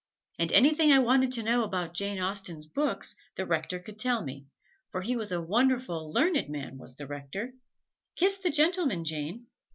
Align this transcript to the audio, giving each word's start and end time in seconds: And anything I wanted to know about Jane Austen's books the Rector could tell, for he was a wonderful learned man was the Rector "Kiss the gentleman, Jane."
And 0.39 0.51
anything 0.51 0.91
I 0.91 0.97
wanted 0.97 1.31
to 1.33 1.43
know 1.43 1.63
about 1.63 1.93
Jane 1.93 2.19
Austen's 2.19 2.65
books 2.65 3.13
the 3.35 3.45
Rector 3.45 3.77
could 3.77 3.99
tell, 3.99 4.27
for 4.87 5.01
he 5.03 5.15
was 5.15 5.31
a 5.31 5.39
wonderful 5.43 6.11
learned 6.11 6.49
man 6.49 6.79
was 6.79 6.95
the 6.95 7.05
Rector 7.05 7.53
"Kiss 8.15 8.39
the 8.39 8.49
gentleman, 8.49 9.05
Jane." 9.05 9.45